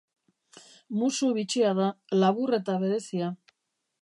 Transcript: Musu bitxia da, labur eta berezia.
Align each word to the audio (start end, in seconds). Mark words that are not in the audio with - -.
Musu 1.01 1.29
bitxia 1.37 1.75
da, 1.81 1.91
labur 2.25 2.57
eta 2.63 2.79
berezia. 2.87 3.33